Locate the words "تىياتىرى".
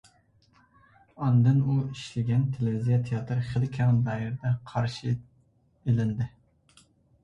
3.05-3.47